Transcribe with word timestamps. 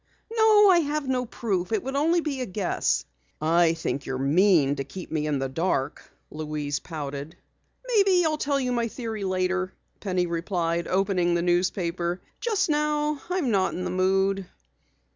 "No, 0.35 0.71
I 0.71 0.79
have 0.79 1.07
no 1.07 1.27
proof. 1.27 1.71
It 1.71 1.83
would 1.83 1.95
only 1.95 2.21
be 2.21 2.41
a 2.41 2.47
guess." 2.47 3.05
"I 3.39 3.75
think 3.75 4.07
you're 4.07 4.17
mean 4.17 4.77
to 4.77 4.83
keep 4.83 5.11
me 5.11 5.27
in 5.27 5.37
the 5.37 5.47
dark," 5.47 6.11
Louise 6.31 6.79
pouted. 6.79 7.35
"Maybe 7.87 8.25
I'll 8.25 8.39
tell 8.39 8.59
you 8.59 8.71
my 8.71 8.87
theory 8.87 9.23
later," 9.25 9.75
Penny 9.99 10.25
replied, 10.25 10.87
opening 10.87 11.35
the 11.35 11.43
newspaper. 11.43 12.19
"Just 12.39 12.67
now, 12.67 13.21
I'm 13.29 13.51
not 13.51 13.75
in 13.75 13.83
the 13.83 13.91
mood." 13.91 14.47